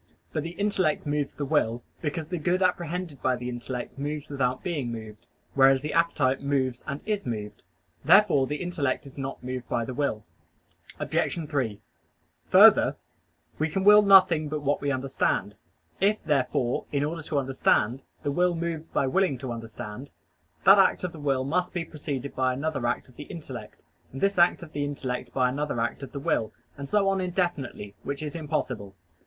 [0.33, 4.63] But the intellect moves the will, because the good apprehended by the intellect moves without
[4.63, 7.61] being moved; whereas the appetite moves and is moved.
[8.03, 10.25] Therefore the intellect is not moved by the will.
[10.99, 11.47] Obj.
[11.47, 11.81] 3:
[12.49, 12.95] Further,
[13.59, 15.53] we can will nothing but what we understand.
[15.99, 20.09] If, therefore, in order to understand, the will moves by willing to understand,
[20.63, 24.19] that act of the will must be preceded by another act of the intellect, and
[24.19, 27.93] this act of the intellect by another act of the will, and so on indefinitely,
[28.01, 28.95] which is impossible.